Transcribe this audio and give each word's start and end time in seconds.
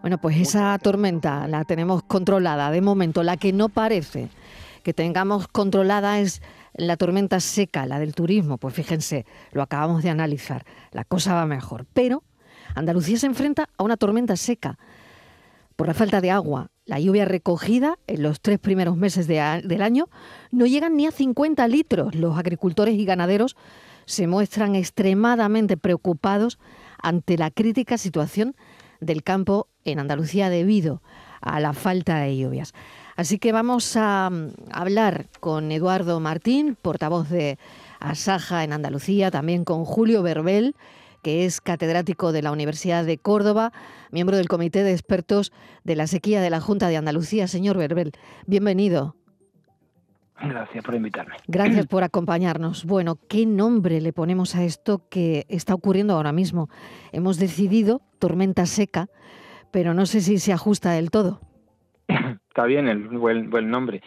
Bueno, 0.00 0.18
pues 0.18 0.38
esa 0.38 0.78
tormenta 0.78 1.46
la 1.46 1.64
tenemos 1.64 2.02
controlada 2.02 2.70
de 2.70 2.80
momento. 2.80 3.22
La 3.22 3.36
que 3.36 3.52
no 3.52 3.68
parece 3.68 4.28
que 4.82 4.94
tengamos 4.94 5.46
controlada 5.46 6.20
es 6.20 6.40
la 6.72 6.96
tormenta 6.96 7.38
seca, 7.38 7.84
la 7.84 7.98
del 7.98 8.14
turismo. 8.14 8.56
Pues 8.56 8.72
fíjense, 8.72 9.26
lo 9.52 9.60
acabamos 9.60 10.02
de 10.02 10.08
analizar. 10.08 10.64
La 10.92 11.04
cosa 11.04 11.34
va 11.34 11.44
mejor. 11.44 11.84
Pero 11.92 12.22
Andalucía 12.74 13.18
se 13.18 13.26
enfrenta 13.26 13.68
a 13.76 13.82
una 13.82 13.98
tormenta 13.98 14.36
seca 14.36 14.78
por 15.76 15.86
la 15.86 15.94
falta 15.94 16.22
de 16.22 16.30
agua. 16.30 16.70
La 16.86 16.98
lluvia 16.98 17.26
recogida 17.26 17.98
en 18.06 18.22
los 18.22 18.40
tres 18.40 18.58
primeros 18.58 18.96
meses 18.96 19.26
del 19.26 19.82
año 19.82 20.08
no 20.50 20.64
llegan 20.64 20.96
ni 20.96 21.06
a 21.06 21.10
50 21.10 21.68
litros. 21.68 22.14
Los 22.14 22.38
agricultores 22.38 22.94
y 22.94 23.04
ganaderos 23.04 23.54
se 24.06 24.26
muestran 24.26 24.76
extremadamente 24.76 25.76
preocupados 25.76 26.58
ante 27.02 27.36
la 27.36 27.50
crítica 27.50 27.98
situación 27.98 28.56
del 29.00 29.22
campo 29.22 29.68
en 29.84 29.98
Andalucía 29.98 30.50
debido 30.50 31.02
a 31.40 31.60
la 31.60 31.72
falta 31.72 32.18
de 32.18 32.36
lluvias. 32.36 32.72
Así 33.16 33.38
que 33.38 33.52
vamos 33.52 33.96
a 33.96 34.30
mm, 34.30 34.52
hablar 34.72 35.28
con 35.40 35.72
Eduardo 35.72 36.20
Martín, 36.20 36.76
portavoz 36.80 37.28
de 37.28 37.58
Asaja 37.98 38.64
en 38.64 38.72
Andalucía, 38.72 39.30
también 39.30 39.64
con 39.64 39.84
Julio 39.84 40.22
Verbel, 40.22 40.74
que 41.22 41.44
es 41.44 41.60
catedrático 41.60 42.32
de 42.32 42.42
la 42.42 42.52
Universidad 42.52 43.04
de 43.04 43.18
Córdoba, 43.18 43.72
miembro 44.10 44.36
del 44.36 44.48
Comité 44.48 44.82
de 44.82 44.92
Expertos 44.92 45.52
de 45.84 45.96
la 45.96 46.06
Sequía 46.06 46.40
de 46.40 46.50
la 46.50 46.60
Junta 46.60 46.88
de 46.88 46.96
Andalucía. 46.96 47.46
Señor 47.46 47.76
Verbel, 47.76 48.12
bienvenido. 48.46 49.16
Gracias 50.42 50.84
por 50.84 50.94
invitarme. 50.94 51.36
Gracias 51.46 51.86
por 51.86 52.02
acompañarnos. 52.02 52.84
Bueno, 52.84 53.18
¿qué 53.28 53.46
nombre 53.46 54.00
le 54.00 54.12
ponemos 54.12 54.56
a 54.56 54.64
esto 54.64 55.02
que 55.10 55.44
está 55.48 55.74
ocurriendo 55.74 56.14
ahora 56.14 56.32
mismo? 56.32 56.68
Hemos 57.12 57.38
decidido 57.38 58.00
tormenta 58.18 58.66
seca, 58.66 59.08
pero 59.70 59.94
no 59.94 60.06
sé 60.06 60.20
si 60.20 60.38
se 60.38 60.52
ajusta 60.52 60.92
del 60.92 61.10
todo. 61.10 61.40
Está 62.08 62.64
bien 62.64 62.88
el 62.88 63.08
buen, 63.08 63.50
buen 63.50 63.70
nombre. 63.70 64.02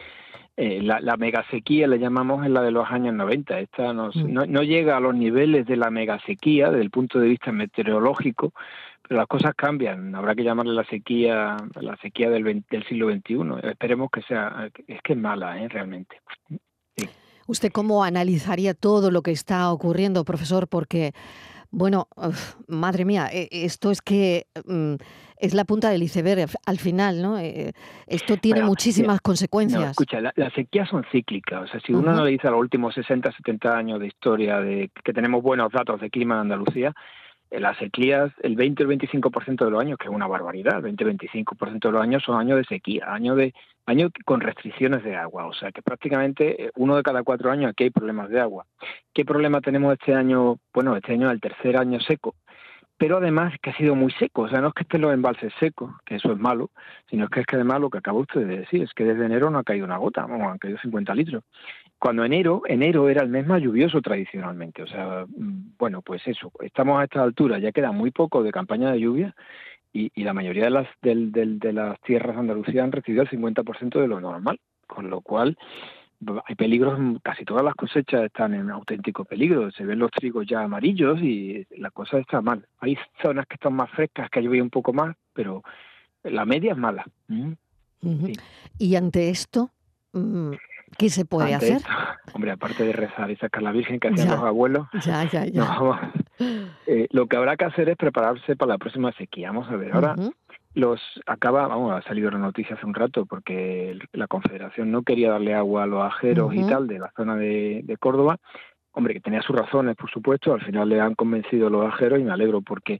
Eh, 0.55 0.81
la, 0.83 0.99
la 1.01 1.17
megasequía 1.17 1.87
le 1.87 1.97
llamamos 1.97 2.45
en 2.45 2.53
la 2.53 2.61
de 2.61 2.71
los 2.71 2.87
años 2.89 3.15
90. 3.15 3.59
Esta 3.59 3.91
mm. 3.91 3.95
no, 4.31 4.45
no, 4.45 4.63
llega 4.63 4.97
a 4.97 4.99
los 4.99 5.15
niveles 5.15 5.65
de 5.65 5.77
la 5.77 5.89
megasequía 5.89 6.69
desde 6.69 6.83
el 6.83 6.91
punto 6.91 7.19
de 7.19 7.27
vista 7.27 7.51
meteorológico, 7.51 8.53
las 9.09 9.27
cosas 9.27 9.53
cambian. 9.55 10.15
Habrá 10.15 10.35
que 10.35 10.43
llamarle 10.43 10.73
la 10.73 10.85
sequía 10.85 11.57
la 11.75 11.97
sequía 11.97 12.29
del, 12.29 12.63
del 12.69 12.87
siglo 12.87 13.11
XXI. 13.11 13.69
Esperemos 13.69 14.09
que 14.11 14.21
sea, 14.21 14.69
es 14.87 15.01
que 15.01 15.13
es 15.13 15.19
mala, 15.19 15.61
¿eh? 15.61 15.67
realmente. 15.67 16.17
¿Usted 17.47 17.71
cómo 17.71 18.03
analizaría 18.03 18.73
todo 18.73 19.11
lo 19.11 19.21
que 19.21 19.31
está 19.31 19.71
ocurriendo, 19.71 20.23
profesor? 20.23 20.67
Porque, 20.69 21.11
bueno, 21.71 22.07
madre 22.67 23.03
mía, 23.03 23.27
e, 23.31 23.49
esto 23.51 23.91
es 23.91 24.01
que 24.01 24.47
mm, 24.65 24.95
es 25.37 25.53
la 25.53 25.65
punta 25.65 25.89
del 25.89 26.03
iceberg 26.03 26.49
al 26.65 26.79
final, 26.79 27.21
¿no? 27.21 27.37
Eh, 27.37 27.73
esto 28.07 28.37
tiene 28.37 28.63
muchísimas 28.63 29.19
consecuencias. 29.19 29.91
escucha, 29.91 30.21
las 30.21 30.53
sequías 30.53 30.87
son 30.87 31.03
cíclicas. 31.11 31.63
O 31.63 31.67
sea, 31.67 31.81
si 31.81 31.93
uno 31.93 32.11
analiza 32.11 32.49
los 32.49 32.61
últimos 32.61 32.95
60, 32.95 33.29
70 33.33 33.77
años 33.77 33.99
de 33.99 34.07
historia 34.07 34.61
de 34.61 34.89
que 35.03 35.11
tenemos 35.11 35.43
buenos 35.43 35.71
datos 35.73 35.99
de 35.99 36.09
clima 36.09 36.35
en 36.35 36.41
Andalucía, 36.41 36.93
las 37.59 37.77
sequías, 37.77 38.31
el 38.41 38.55
20 38.55 38.83
o 38.83 38.91
el 38.91 38.99
25% 38.99 39.65
de 39.65 39.71
los 39.71 39.81
años, 39.81 39.97
que 39.97 40.07
es 40.07 40.13
una 40.13 40.27
barbaridad, 40.27 40.85
el 40.85 40.95
20-25% 40.95 41.79
de 41.79 41.91
los 41.91 42.01
años 42.01 42.23
son 42.23 42.39
años 42.39 42.57
de 42.57 42.65
sequía, 42.65 43.13
años 43.13 43.37
de 43.37 43.53
años 43.85 44.11
con 44.25 44.41
restricciones 44.41 45.03
de 45.03 45.15
agua, 45.15 45.45
o 45.45 45.53
sea 45.53 45.71
que 45.71 45.81
prácticamente 45.81 46.65
eh, 46.65 46.71
uno 46.75 46.95
de 46.95 47.03
cada 47.03 47.23
cuatro 47.23 47.51
años 47.51 47.71
aquí 47.71 47.85
hay 47.85 47.89
problemas 47.89 48.29
de 48.29 48.39
agua. 48.39 48.65
¿Qué 49.13 49.25
problema 49.25 49.61
tenemos 49.61 49.93
este 49.93 50.15
año? 50.15 50.57
Bueno, 50.73 50.95
este 50.95 51.13
año 51.13 51.27
es 51.27 51.33
el 51.33 51.41
tercer 51.41 51.77
año 51.77 51.99
seco, 51.99 52.35
pero 52.97 53.17
además 53.17 53.53
que 53.61 53.71
ha 53.71 53.77
sido 53.77 53.95
muy 53.95 54.11
seco, 54.13 54.43
o 54.43 54.49
sea, 54.49 54.61
no 54.61 54.69
es 54.69 54.73
que 54.73 54.83
estén 54.83 55.01
los 55.01 55.13
embalses 55.13 55.51
secos, 55.59 55.91
que 56.05 56.15
eso 56.15 56.31
es 56.31 56.39
malo, 56.39 56.69
sino 57.09 57.27
que 57.27 57.41
es 57.41 57.45
que 57.45 57.55
además 57.55 57.81
lo 57.81 57.89
que 57.89 57.97
acaba 57.97 58.19
usted 58.19 58.47
de 58.47 58.59
decir, 58.59 58.83
es 58.83 58.93
que 58.93 59.03
desde 59.03 59.25
enero 59.25 59.49
no 59.49 59.59
ha 59.59 59.63
caído 59.63 59.85
una 59.85 59.97
gota, 59.97 60.25
vamos, 60.25 60.51
han 60.51 60.57
caído 60.57 60.77
50 60.77 61.13
litros. 61.15 61.43
Cuando 62.03 62.25
enero, 62.25 62.63
enero 62.67 63.07
era 63.07 63.23
el 63.23 63.29
mes 63.29 63.47
más 63.47 63.61
lluvioso 63.61 64.01
tradicionalmente, 64.01 64.83
o 64.83 64.87
sea, 64.87 65.25
mm, 65.25 65.77
bueno, 65.79 66.01
pues 66.01 66.21
eso, 66.27 66.51
estamos 66.59 66.99
a 66.99 67.05
esta 67.05 67.23
altura, 67.23 67.59
ya 67.59 67.71
queda 67.71 67.93
muy 67.93 68.11
poco 68.11 68.43
de 68.43 68.51
campaña 68.51 68.91
de 68.91 68.99
lluvia 68.99 69.33
y, 69.93 70.11
la 70.21 70.33
mayoría 70.33 70.65
de 70.65 70.69
las, 70.69 70.87
de 71.01 71.71
las 71.71 71.97
tierras 72.01 72.35
andalucías 72.35 72.83
han 72.83 72.91
recibido 72.91 73.23
el 73.23 73.29
50% 73.29 74.01
de 74.01 74.09
lo 74.09 74.19
normal, 74.19 74.59
con 74.85 75.09
lo 75.09 75.21
cual 75.21 75.57
hay 76.45 76.55
peligros, 76.55 76.99
casi 77.23 77.45
todas 77.45 77.63
las 77.63 77.75
cosechas 77.75 78.25
están 78.25 78.53
en 78.53 78.69
auténtico 78.69 79.23
peligro, 79.23 79.71
se 79.71 79.85
ven 79.85 79.99
los 79.99 80.11
trigos 80.11 80.45
ya 80.45 80.61
amarillos 80.61 81.21
y 81.21 81.65
la 81.77 81.89
cosa 81.89 82.17
está 82.17 82.41
mal. 82.41 82.67
Hay 82.79 82.97
zonas 83.21 83.47
que 83.47 83.53
están 83.53 83.75
más 83.75 83.89
frescas, 83.91 84.29
que 84.29 84.39
ha 84.39 84.41
llovido 84.41 84.65
un 84.65 84.69
poco 84.69 84.91
más, 84.91 85.15
pero 85.31 85.63
la 86.23 86.43
media 86.43 86.73
es 86.73 86.77
mala. 86.77 87.05
Mm. 87.29 87.53
Y 88.77 88.95
ante 88.97 89.29
esto, 89.29 89.69
mm, 90.11 90.51
¿qué 90.97 91.09
se 91.09 91.25
puede 91.25 91.53
hacer? 91.53 91.81
hombre, 92.33 92.51
aparte 92.51 92.83
de 92.83 92.93
rezar 92.93 93.29
y 93.31 93.35
sacar 93.35 93.63
la 93.63 93.71
Virgen 93.71 93.99
que 93.99 94.09
hacían 94.09 94.29
los 94.29 94.43
abuelos, 94.43 94.87
ya, 95.05 95.23
ya, 95.25 95.45
ya. 95.45 96.11
Eh, 96.87 97.07
lo 97.11 97.27
que 97.27 97.37
habrá 97.37 97.55
que 97.55 97.63
hacer 97.63 97.87
es 97.87 97.95
prepararse 97.95 98.55
para 98.55 98.73
la 98.73 98.77
próxima 98.77 99.13
sequía. 99.13 99.49
Vamos 99.49 99.69
a 99.69 99.77
ver, 99.77 99.93
ahora 99.93 100.15
los 100.73 100.99
acaba, 101.27 101.67
vamos, 101.67 101.93
ha 101.93 102.01
salido 102.07 102.31
la 102.31 102.39
noticia 102.39 102.75
hace 102.75 102.85
un 102.85 102.93
rato 102.93 103.25
porque 103.25 103.97
la 104.11 104.27
Confederación 104.27 104.91
no 104.91 105.03
quería 105.03 105.29
darle 105.29 105.53
agua 105.53 105.83
a 105.83 105.87
los 105.87 106.03
ajeros 106.03 106.53
y 106.53 106.67
tal 106.67 106.87
de 106.87 106.99
la 106.99 107.13
zona 107.15 107.35
de, 107.35 107.81
de, 107.83 107.97
Córdoba. 107.97 108.37
Hombre, 108.91 109.13
que 109.13 109.21
tenía 109.21 109.41
sus 109.41 109.55
razones, 109.55 109.95
por 109.95 110.09
supuesto, 110.09 110.53
al 110.53 110.65
final 110.65 110.89
le 110.89 110.99
han 110.99 111.15
convencido 111.15 111.69
los 111.69 111.85
ajeros 111.85 112.19
y 112.19 112.23
me 112.23 112.33
alegro 112.33 112.61
porque 112.61 112.99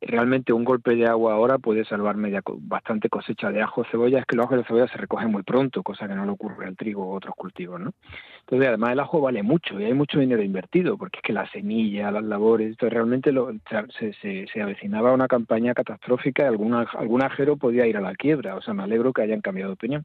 realmente 0.00 0.52
un 0.52 0.64
golpe 0.64 0.94
de 0.94 1.06
agua 1.06 1.34
ahora 1.34 1.58
puede 1.58 1.84
salvar 1.84 2.16
media, 2.16 2.42
bastante 2.60 3.08
cosecha 3.08 3.50
de 3.50 3.62
ajo 3.62 3.84
cebolla. 3.90 4.20
Es 4.20 4.26
que 4.26 4.36
los 4.36 4.46
ajos 4.46 4.58
de 4.58 4.64
cebolla 4.64 4.88
se 4.88 4.96
recogen 4.96 5.30
muy 5.30 5.42
pronto, 5.42 5.82
cosa 5.82 6.08
que 6.08 6.14
no 6.14 6.24
le 6.24 6.32
ocurre 6.32 6.66
al 6.66 6.76
trigo 6.76 7.06
u 7.06 7.14
otros 7.14 7.34
cultivos, 7.34 7.80
¿no? 7.80 7.92
Entonces, 8.40 8.68
además 8.68 8.92
el 8.92 9.00
ajo 9.00 9.20
vale 9.20 9.42
mucho 9.42 9.78
y 9.78 9.84
hay 9.84 9.94
mucho 9.94 10.18
dinero 10.18 10.42
invertido, 10.42 10.96
porque 10.96 11.18
es 11.18 11.22
que 11.22 11.32
la 11.32 11.48
semilla, 11.50 12.10
las 12.10 12.24
labores, 12.24 12.68
entonces 12.68 12.94
realmente 12.94 13.32
lo, 13.32 13.52
se, 13.98 14.12
se, 14.14 14.46
se, 14.46 14.62
avecinaba 14.62 15.12
una 15.12 15.28
campaña 15.28 15.74
catastrófica 15.74 16.44
y 16.44 16.46
algún, 16.46 16.74
algún 16.74 17.22
ajero 17.22 17.56
podía 17.56 17.86
ir 17.86 17.96
a 17.96 18.00
la 18.00 18.14
quiebra. 18.14 18.56
O 18.56 18.62
sea, 18.62 18.74
me 18.74 18.82
alegro 18.82 19.12
que 19.12 19.22
hayan 19.22 19.40
cambiado 19.40 19.70
de 19.70 19.74
opinión. 19.74 20.04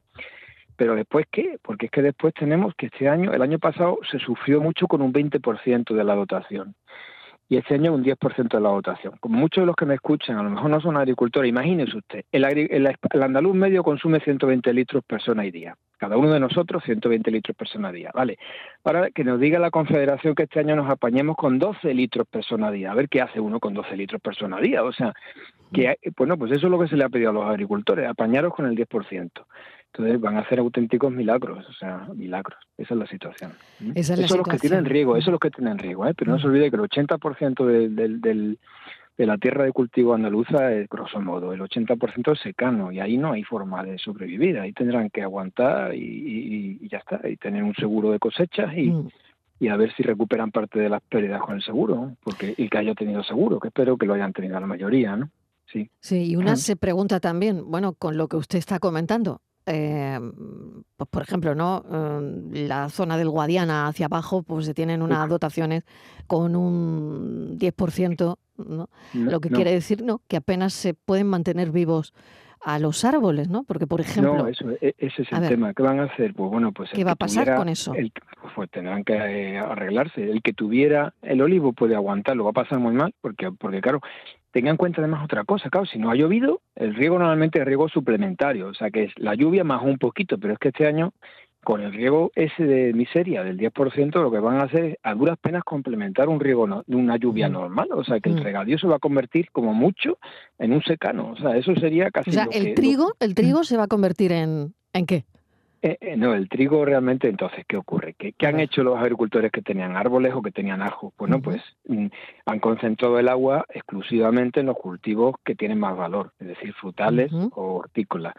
Pero 0.76 0.94
después, 0.94 1.26
¿qué? 1.30 1.58
Porque 1.62 1.86
es 1.86 1.92
que 1.92 2.02
después 2.02 2.34
tenemos 2.34 2.74
que 2.74 2.86
este 2.86 3.08
año, 3.08 3.32
el 3.32 3.40
año 3.40 3.58
pasado, 3.58 3.98
se 4.10 4.18
sufrió 4.18 4.60
mucho 4.60 4.86
con 4.86 5.00
un 5.00 5.12
20% 5.12 5.94
de 5.94 6.04
la 6.04 6.14
dotación 6.14 6.74
y 7.48 7.56
este 7.56 7.74
año 7.74 7.92
un 7.92 8.04
10% 8.04 8.48
de 8.48 8.60
la 8.60 8.70
votación. 8.70 9.14
Como 9.20 9.38
muchos 9.38 9.62
de 9.62 9.66
los 9.66 9.76
que 9.76 9.86
me 9.86 9.94
escuchan 9.94 10.38
a 10.38 10.42
lo 10.42 10.50
mejor 10.50 10.70
no 10.70 10.80
son 10.80 10.96
agricultores, 10.96 11.48
imagínese 11.48 11.96
usted, 11.96 12.24
el, 12.32 12.44
el, 12.44 13.22
andaluz 13.22 13.54
medio 13.54 13.82
consume 13.82 14.20
120 14.20 14.72
litros 14.72 15.04
persona 15.04 15.44
y 15.44 15.50
día. 15.50 15.76
Cada 15.98 16.16
uno 16.16 16.30
de 16.32 16.40
nosotros 16.40 16.82
120 16.84 17.30
litros 17.30 17.56
persona 17.56 17.88
a 17.88 17.92
día, 17.92 18.10
¿vale? 18.14 18.38
Ahora 18.84 19.10
que 19.10 19.24
nos 19.24 19.40
diga 19.40 19.58
la 19.58 19.70
Confederación 19.70 20.34
que 20.34 20.44
este 20.44 20.60
año 20.60 20.76
nos 20.76 20.90
apañemos 20.90 21.36
con 21.36 21.58
12 21.58 21.94
litros 21.94 22.26
persona 22.28 22.68
a 22.68 22.70
día. 22.70 22.90
A 22.90 22.94
ver 22.94 23.08
qué 23.08 23.22
hace 23.22 23.40
uno 23.40 23.60
con 23.60 23.74
12 23.74 23.96
litros 23.96 24.20
persona 24.20 24.58
a 24.58 24.60
día. 24.60 24.82
O 24.82 24.92
sea, 24.92 25.14
que, 25.72 25.96
bueno, 26.16 26.36
pues 26.36 26.52
eso 26.52 26.66
es 26.66 26.70
lo 26.70 26.78
que 26.78 26.88
se 26.88 26.96
le 26.96 27.04
ha 27.04 27.08
pedido 27.08 27.30
a 27.30 27.32
los 27.32 27.44
agricultores, 27.44 28.08
apañaros 28.08 28.54
con 28.54 28.66
el 28.66 28.76
10%. 28.76 29.30
Entonces 29.92 30.20
van 30.20 30.36
a 30.36 30.40
hacer 30.40 30.58
auténticos 30.58 31.10
milagros, 31.10 31.66
o 31.66 31.72
sea, 31.72 32.08
milagros. 32.14 32.58
Esa 32.76 32.92
es 32.92 33.00
la 33.00 33.06
situación. 33.06 33.52
Esa 33.94 34.12
es 34.12 34.30
los 34.30 34.46
que 34.46 34.58
tienen 34.58 34.84
riesgo, 34.84 35.16
eso 35.16 35.30
es 35.30 35.32
lo 35.32 35.38
que 35.38 35.50
tienen 35.50 35.78
riesgo, 35.78 36.06
¿eh? 36.06 36.12
pero 36.14 36.32
no 36.32 36.38
se 36.38 36.46
olvide 36.46 36.68
que 36.70 36.76
el 36.76 36.82
80% 36.82 37.64
de, 37.64 38.56
de 39.16 39.26
la 39.26 39.38
tierra 39.38 39.64
de 39.64 39.72
cultivo 39.72 40.14
andaluza 40.14 40.72
es 40.72 40.88
grosso 40.88 41.20
modo, 41.20 41.52
el 41.52 41.60
80% 41.60 42.32
es 42.32 42.40
secano 42.40 42.92
y 42.92 43.00
ahí 43.00 43.16
no 43.16 43.32
hay 43.32 43.42
forma 43.44 43.82
de 43.82 43.98
sobrevivir, 43.98 44.58
ahí 44.58 44.72
tendrán 44.72 45.10
que 45.10 45.22
aguantar 45.22 45.94
y, 45.94 46.86
ya 46.88 46.98
está, 46.98 47.26
y 47.28 47.36
tener 47.36 47.62
un 47.62 47.74
seguro 47.74 48.10
de 48.10 48.18
cosechas 48.18 48.76
y, 48.76 48.90
mm. 48.90 49.08
y 49.60 49.68
a 49.68 49.76
ver 49.76 49.94
si 49.94 50.02
recuperan 50.02 50.50
parte 50.50 50.78
de 50.78 50.90
las 50.90 51.02
pérdidas 51.02 51.40
con 51.40 51.56
el 51.56 51.62
seguro, 51.62 52.16
porque 52.22 52.54
y 52.56 52.68
que 52.68 52.78
haya 52.78 52.94
tenido 52.94 53.22
seguro, 53.24 53.58
que 53.58 53.68
espero 53.68 53.96
que 53.96 54.06
lo 54.06 54.14
hayan 54.14 54.32
tenido 54.32 54.60
la 54.60 54.66
mayoría, 54.66 55.16
¿no? 55.16 55.30
Sí. 55.72 55.90
Sí, 55.98 56.30
y 56.30 56.36
una 56.36 56.54
se 56.56 56.76
pregunta 56.76 57.18
también, 57.18 57.68
bueno, 57.68 57.94
con 57.94 58.16
lo 58.16 58.28
que 58.28 58.36
usted 58.36 58.58
está 58.58 58.78
comentando, 58.78 59.40
eh, 59.66 60.20
pues 60.96 61.10
por 61.10 61.22
ejemplo, 61.22 61.54
¿no? 61.56 61.84
Eh, 61.90 62.66
la 62.68 62.88
zona 62.88 63.16
del 63.16 63.30
Guadiana 63.30 63.88
hacia 63.88 64.06
abajo, 64.06 64.44
pues 64.44 64.64
se 64.66 64.74
tienen 64.74 65.02
unas 65.02 65.28
dotaciones 65.28 65.82
con 66.28 66.54
un 66.54 67.58
10%, 67.58 68.36
¿no? 68.58 68.88
Lo 69.14 69.40
que 69.40 69.50
quiere 69.50 69.72
decir, 69.72 70.02
¿no? 70.02 70.20
Que 70.28 70.36
apenas 70.36 70.72
se 70.72 70.94
pueden 70.94 71.26
mantener 71.26 71.70
vivos 71.70 72.14
a 72.60 72.78
los 72.80 73.04
árboles, 73.04 73.48
¿no? 73.48 73.62
Porque, 73.62 73.86
por 73.86 74.00
ejemplo... 74.00 74.38
No, 74.38 74.48
eso, 74.48 74.68
e, 74.80 74.94
ese 74.98 75.22
es 75.22 75.32
el 75.32 75.48
tema. 75.48 75.72
¿Qué 75.72 75.82
van 75.84 76.00
a 76.00 76.04
hacer? 76.04 76.34
Pues 76.34 76.50
bueno, 76.50 76.72
pues... 76.72 76.90
¿Qué 76.92 77.04
va 77.04 77.12
a 77.12 77.16
pasar 77.16 77.54
con 77.54 77.68
eso? 77.68 77.92
pues 78.56 78.70
tendrán 78.70 79.04
que 79.04 79.14
eh, 79.14 79.58
arreglarse. 79.58 80.22
El 80.30 80.42
que 80.42 80.52
tuviera 80.52 81.14
el 81.22 81.42
olivo 81.42 81.72
puede 81.72 81.94
aguantarlo, 81.94 82.44
va 82.44 82.50
a 82.50 82.54
pasar 82.64 82.78
muy 82.78 82.94
mal, 82.94 83.14
porque, 83.20 83.52
porque 83.52 83.80
claro, 83.80 84.00
tenga 84.50 84.70
en 84.70 84.78
cuenta 84.78 85.02
además 85.02 85.22
otra 85.24 85.44
cosa, 85.44 85.68
claro, 85.68 85.86
si 85.86 85.98
no 85.98 86.10
ha 86.10 86.16
llovido, 86.16 86.62
el 86.74 86.94
riego 86.94 87.18
normalmente 87.18 87.58
es 87.58 87.66
riego 87.66 87.88
suplementario, 87.88 88.68
o 88.68 88.74
sea 88.74 88.90
que 88.90 89.04
es 89.04 89.12
la 89.16 89.34
lluvia 89.34 89.62
más 89.62 89.82
un 89.82 89.98
poquito, 89.98 90.38
pero 90.38 90.54
es 90.54 90.58
que 90.58 90.68
este 90.68 90.86
año 90.86 91.12
con 91.66 91.80
el 91.80 91.92
riego 91.92 92.30
ese 92.36 92.62
de 92.62 92.92
miseria 92.92 93.42
del 93.42 93.58
10%, 93.58 94.22
lo 94.22 94.30
que 94.30 94.38
van 94.38 94.58
a 94.58 94.66
hacer 94.66 94.84
es 94.84 94.98
a 95.02 95.14
duras 95.14 95.36
penas 95.36 95.64
complementar 95.64 96.28
un 96.28 96.38
riego 96.38 96.84
de 96.86 96.94
una 96.94 97.16
lluvia 97.16 97.48
normal. 97.48 97.88
O 97.90 98.04
sea, 98.04 98.20
que 98.20 98.30
el 98.30 98.38
regadío 98.38 98.78
se 98.78 98.86
va 98.86 98.94
a 98.94 99.00
convertir 99.00 99.50
como 99.50 99.74
mucho 99.74 100.18
en 100.60 100.72
un 100.72 100.80
secano. 100.84 101.32
O 101.32 101.36
sea, 101.36 101.56
eso 101.56 101.74
sería 101.74 102.12
casi. 102.12 102.30
O 102.30 102.32
sea, 102.32 102.46
el 102.52 102.74
trigo, 102.74 103.14
el 103.18 103.34
trigo 103.34 103.64
se 103.64 103.76
va 103.76 103.82
a 103.82 103.88
convertir 103.88 104.30
en 104.30 104.74
¿en 104.92 105.06
qué? 105.06 105.24
Eh, 105.82 105.98
eh, 106.00 106.16
no, 106.16 106.34
el 106.34 106.48
trigo 106.48 106.84
realmente, 106.84 107.28
entonces, 107.28 107.64
¿qué 107.66 107.76
ocurre? 107.76 108.14
¿Qué, 108.14 108.34
han 108.46 108.60
hecho 108.60 108.84
los 108.84 108.96
agricultores 108.96 109.50
que 109.50 109.60
tenían 109.60 109.96
árboles 109.96 110.34
o 110.34 110.42
que 110.42 110.52
tenían 110.52 110.82
ajo? 110.82 111.14
Bueno, 111.18 111.42
pues 111.42 111.60
mm, 111.88 112.06
han 112.46 112.60
concentrado 112.60 113.18
el 113.18 113.28
agua 113.28 113.66
exclusivamente 113.74 114.60
en 114.60 114.66
los 114.66 114.76
cultivos 114.76 115.34
que 115.44 115.56
tienen 115.56 115.80
más 115.80 115.96
valor, 115.96 116.32
es 116.38 116.46
decir, 116.46 116.72
frutales 116.74 117.32
o 117.32 117.74
hortícolas 117.74 118.34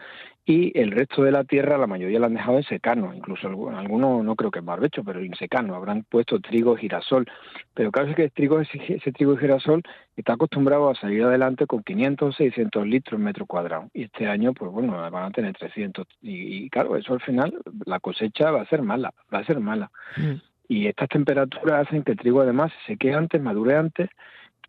y 0.48 0.72
el 0.80 0.92
resto 0.92 1.22
de 1.22 1.30
la 1.30 1.44
tierra 1.44 1.76
la 1.76 1.86
mayoría 1.86 2.18
la 2.18 2.26
han 2.26 2.32
dejado 2.32 2.56
en 2.56 2.62
secano, 2.62 3.12
incluso 3.14 3.48
algunos 3.68 4.24
no 4.24 4.34
creo 4.34 4.50
que 4.50 4.60
en 4.60 4.64
barbecho, 4.64 5.04
pero 5.04 5.20
en 5.20 5.34
secano, 5.34 5.74
habrán 5.74 6.04
puesto 6.04 6.40
trigo, 6.40 6.74
girasol, 6.74 7.26
pero 7.74 7.92
claro 7.92 8.08
es 8.08 8.16
que 8.16 8.24
el 8.24 8.32
trigo, 8.32 8.58
ese, 8.58 9.12
trigo 9.12 9.34
y 9.34 9.36
girasol 9.36 9.82
está 10.16 10.32
acostumbrado 10.32 10.88
a 10.88 10.94
salir 10.94 11.22
adelante 11.22 11.66
con 11.66 11.82
500, 11.82 12.34
600 12.34 12.86
litros 12.86 13.20
metro 13.20 13.44
cuadrado 13.44 13.90
y 13.92 14.04
este 14.04 14.26
año 14.26 14.54
pues 14.54 14.72
bueno 14.72 14.96
van 15.10 15.24
a 15.24 15.30
tener 15.32 15.54
300 15.54 16.06
y, 16.22 16.70
claro 16.70 16.96
eso 16.96 17.12
al 17.12 17.20
final 17.20 17.52
la 17.84 18.00
cosecha 18.00 18.50
va 18.50 18.62
a 18.62 18.68
ser 18.68 18.80
mala, 18.80 19.12
va 19.32 19.40
a 19.40 19.44
ser 19.44 19.60
mala. 19.60 19.90
Mm. 20.16 20.40
Y 20.70 20.86
estas 20.86 21.10
temperaturas 21.10 21.86
hacen 21.86 22.04
que 22.04 22.12
el 22.12 22.18
trigo 22.18 22.40
además 22.40 22.72
se 22.86 22.92
seque 22.94 23.12
antes, 23.12 23.42
madure 23.42 23.76
antes 23.76 24.08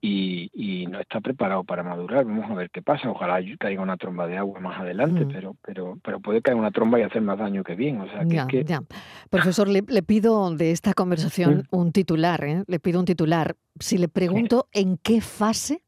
y, 0.01 0.87
no 0.89 0.99
está 0.99 1.19
preparado 1.19 1.63
para 1.63 1.83
madurar. 1.83 2.25
Vamos 2.25 2.49
a 2.49 2.55
ver 2.55 2.69
qué 2.71 2.81
pasa. 2.81 3.09
Ojalá 3.09 3.39
caiga 3.59 3.81
una 3.81 3.97
tromba 3.97 4.27
de 4.27 4.37
agua 4.37 4.59
más 4.59 4.79
adelante, 4.79 5.25
mm. 5.25 5.31
pero, 5.31 5.55
pero, 5.61 5.99
pero 6.03 6.19
puede 6.19 6.41
caer 6.41 6.57
una 6.57 6.71
tromba 6.71 6.99
y 6.99 7.03
hacer 7.03 7.21
más 7.21 7.37
daño 7.37 7.63
que 7.63 7.75
bien. 7.75 8.01
O 8.01 8.07
sea, 8.07 8.25
que, 8.47 8.63
ya, 8.63 8.81
Profesor, 9.29 9.67
le, 9.67 9.83
pido 10.03 10.49
de 10.55 10.71
esta 10.71 10.93
conversación 10.93 11.67
un 11.71 11.91
titular. 11.91 12.43
¿eh? 12.43 12.63
Le 12.67 12.79
pido 12.79 12.99
un 12.99 13.05
titular. 13.05 13.55
Si 13.79 13.97
le 13.97 14.07
pregunto 14.07 14.67
en 14.73 14.97
qué 14.97 15.21
fase 15.21 15.83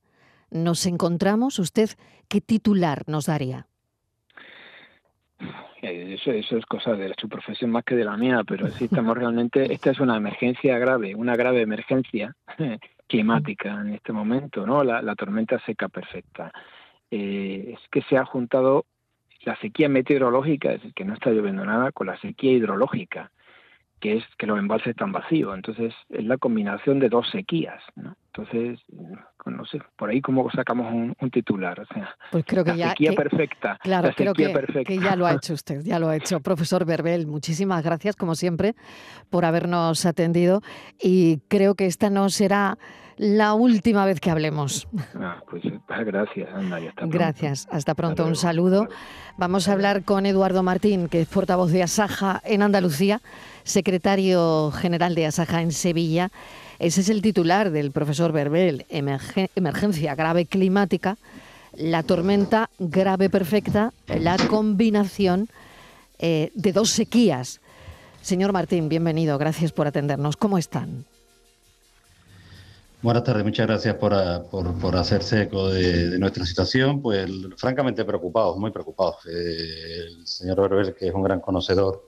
nos 0.49 0.85
encontramos, 0.85 1.57
¿usted 1.59 1.89
qué 2.27 2.41
titular 2.41 3.03
nos 3.07 3.25
daría? 3.25 3.67
Eh, 5.81 6.13
eso, 6.13 6.31
eso 6.31 6.57
es 6.57 6.65
cosa 6.65 6.93
de 6.93 7.11
su 7.19 7.27
profesión 7.27 7.71
más 7.71 7.83
que 7.83 7.95
de 7.95 8.05
la 8.05 8.17
mía, 8.17 8.43
pero 8.47 8.67
sí 8.69 8.85
estamos 8.91 9.17
realmente, 9.17 9.73
esta 9.73 9.91
es 9.91 9.99
una 9.99 10.15
emergencia 10.17 10.77
grave, 10.77 11.15
una 11.15 11.35
grave 11.35 11.61
emergencia 11.61 12.35
climática 13.11 13.81
en 13.81 13.93
este 13.93 14.13
momento, 14.13 14.65
¿no? 14.65 14.85
La, 14.85 15.15
tormenta 15.15 15.59
seca 15.65 15.89
perfecta. 15.89 16.53
Eh, 17.11 17.73
es 17.73 17.79
que 17.91 18.01
se 18.03 18.15
ha 18.15 18.23
juntado 18.23 18.85
la 19.43 19.57
sequía 19.57 19.89
meteorológica, 19.89 20.69
es 20.69 20.75
decir, 20.75 20.93
que 20.93 21.03
no 21.03 21.13
está 21.13 21.31
lloviendo 21.31 21.65
nada, 21.65 21.91
con 21.91 22.07
la 22.07 22.17
sequía 22.21 22.53
hidrológica, 22.53 23.31
que 23.99 24.15
es 24.15 24.23
que 24.37 24.47
los 24.47 24.57
embalses 24.57 24.91
están 24.91 25.11
vacíos. 25.11 25.53
Entonces, 25.53 25.93
es 26.09 26.23
la 26.23 26.37
combinación 26.37 26.99
de 26.99 27.09
dos 27.09 27.29
sequías, 27.29 27.83
¿no? 27.95 28.15
Entonces, 28.27 28.79
no 29.61 29.67
sé, 29.67 29.79
por 29.95 30.09
ahí 30.09 30.21
cómo 30.21 30.49
sacamos 30.49 30.91
un, 30.91 31.29
titular. 31.29 31.79
O 31.79 31.85
sea, 31.85 32.15
pues 32.31 32.43
creo 32.47 32.63
que 32.63 32.71
la 32.71 32.77
ya. 32.77 32.89
Sequía 32.89 33.13
perfecta. 33.13 33.77
Claro, 33.83 34.09
creo 34.15 34.33
que, 34.33 34.51
que, 34.83 34.97
ya 34.97 35.15
lo 35.15 35.27
ha 35.27 35.33
hecho 35.35 35.53
usted, 35.53 35.83
ya 35.83 35.99
lo 35.99 36.09
ha 36.09 36.15
hecho. 36.15 36.39
Profesor 36.39 36.83
Berbel, 36.83 37.27
muchísimas 37.27 37.83
gracias, 37.83 38.15
como 38.15 38.33
siempre, 38.33 38.73
por 39.29 39.45
habernos 39.45 40.03
atendido. 40.07 40.61
Y 40.99 41.41
creo 41.47 41.75
que 41.75 41.85
esta 41.85 42.09
no 42.09 42.29
será 42.29 42.79
la 43.17 43.53
última 43.53 44.03
vez 44.05 44.19
que 44.19 44.31
hablemos. 44.31 44.87
Ah, 45.13 45.43
pues 45.47 45.63
eh, 45.65 45.79
gracias, 45.87 46.49
Ana, 46.55 46.77
hasta 46.77 47.05
Gracias, 47.05 47.67
hasta 47.69 47.93
pronto, 47.93 48.25
un 48.25 48.35
saludo. 48.35 48.87
Vamos 49.37 49.67
a 49.67 49.73
hablar 49.73 50.03
con 50.03 50.25
Eduardo 50.25 50.63
Martín, 50.63 51.07
que 51.07 51.21
es 51.21 51.27
portavoz 51.27 51.71
de 51.71 51.83
Asaja 51.83 52.41
en 52.45 52.63
Andalucía, 52.63 53.21
secretario 53.61 54.71
general 54.71 55.13
de 55.13 55.27
Asaja 55.27 55.61
en 55.61 55.71
Sevilla. 55.71 56.31
Ese 56.81 57.01
es 57.01 57.09
el 57.09 57.21
titular 57.21 57.69
del 57.69 57.91
profesor 57.91 58.31
Berbel, 58.31 58.87
emergencia 58.89 60.15
grave 60.15 60.47
climática, 60.47 61.19
la 61.77 62.01
tormenta 62.01 62.71
grave 62.79 63.29
perfecta, 63.29 63.93
la 64.07 64.35
combinación 64.47 65.47
eh, 66.17 66.51
de 66.55 66.73
dos 66.73 66.89
sequías. 66.89 67.61
Señor 68.23 68.51
Martín, 68.51 68.89
bienvenido, 68.89 69.37
gracias 69.37 69.71
por 69.71 69.85
atendernos. 69.85 70.35
¿Cómo 70.37 70.57
están? 70.57 71.05
Buenas 73.03 73.25
tardes, 73.25 73.43
muchas 73.43 73.67
gracias 73.67 73.93
por, 73.97 74.15
ah, 74.15 74.43
hacerse 74.95 75.43
eco 75.43 75.69
de, 75.69 76.17
nuestra 76.17 76.47
situación. 76.47 76.99
Pues 76.99 77.29
francamente 77.57 78.03
preocupados, 78.03 78.57
muy 78.57 78.71
preocupados. 78.71 79.17
Eh, 79.27 80.07
el 80.07 80.25
señor 80.25 80.59
Berber, 80.59 80.95
que 80.95 81.09
es 81.09 81.13
un 81.13 81.21
gran 81.21 81.41
conocedor 81.41 82.07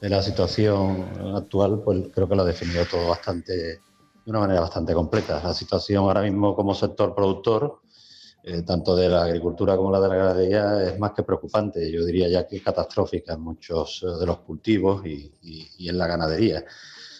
de 0.00 0.08
la 0.08 0.22
situación 0.22 1.04
actual, 1.36 1.82
pues 1.84 2.04
creo 2.14 2.26
que 2.26 2.34
lo 2.34 2.42
ha 2.42 2.46
definido 2.46 2.86
todo 2.86 3.08
bastante, 3.08 3.80
de 4.24 4.30
una 4.30 4.40
manera 4.40 4.60
bastante 4.60 4.94
completa. 4.94 5.40
La 5.42 5.54
situación 5.54 6.04
ahora 6.04 6.22
mismo 6.22 6.54
como 6.54 6.74
sector 6.74 7.14
productor, 7.14 7.80
eh, 8.42 8.62
tanto 8.62 8.96
de 8.96 9.08
la 9.08 9.24
agricultura 9.24 9.76
como 9.76 9.90
la 9.90 10.00
de 10.00 10.08
la 10.08 10.16
ganadería, 10.16 10.82
es 10.84 10.98
más 10.98 11.12
que 11.12 11.22
preocupante. 11.22 11.90
Yo 11.90 12.04
diría 12.04 12.28
ya 12.28 12.46
que 12.46 12.62
catastrófica 12.62 13.34
en 13.34 13.40
muchos 13.40 14.04
de 14.18 14.26
los 14.26 14.38
cultivos 14.38 15.04
y, 15.06 15.32
y 15.42 15.88
en 15.88 15.98
la 15.98 16.06
ganadería. 16.06 16.64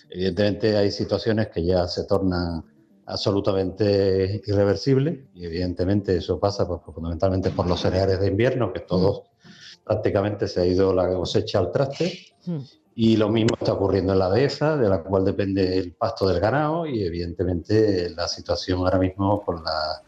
Evidentemente 0.09 0.77
hay 0.77 0.91
situaciones 0.91 1.49
que 1.49 1.65
ya 1.65 1.87
se 1.87 2.05
tornan 2.05 2.65
absolutamente 3.11 4.43
irreversible 4.47 5.29
y 5.35 5.45
evidentemente 5.45 6.17
eso 6.17 6.39
pasa 6.39 6.67
pues, 6.67 6.81
fundamentalmente 6.95 7.51
por 7.51 7.67
los 7.67 7.81
cereales 7.81 8.21
de 8.21 8.29
invierno, 8.29 8.73
que 8.73 8.81
todos 8.81 9.23
mm. 9.23 9.85
prácticamente 9.85 10.49
se 10.49 10.61
ha 10.61 10.67
ido 10.67 10.95
la 10.95 11.09
cosecha 11.09 11.59
al 11.59 11.73
traste 11.73 12.35
mm. 12.47 12.59
Y 13.03 13.17
lo 13.17 13.31
mismo 13.31 13.57
está 13.59 13.73
ocurriendo 13.73 14.13
en 14.13 14.19
la 14.19 14.29
dehesa, 14.29 14.77
de 14.77 14.87
la 14.87 15.03
cual 15.03 15.25
depende 15.25 15.79
el 15.79 15.93
pasto 15.93 16.29
del 16.29 16.39
ganado 16.39 16.85
y 16.85 17.03
evidentemente 17.03 18.11
la 18.11 18.29
situación 18.29 18.81
ahora 18.81 18.99
mismo 18.99 19.41
con, 19.41 19.65
la, 19.65 20.03